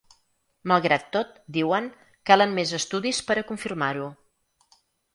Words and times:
Malgrat 0.71 1.05
tot, 1.17 1.35
diuen, 1.59 1.91
calen 2.31 2.57
més 2.57 2.75
estudis 2.81 3.23
per 3.31 3.39
a 3.39 3.47
confirmar-ho. 3.53 4.13